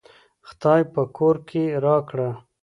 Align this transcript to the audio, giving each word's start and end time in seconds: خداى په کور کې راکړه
خداى 0.47 0.81
په 0.93 1.01
کور 1.17 1.35
کې 1.49 1.63
راکړه 1.85 2.29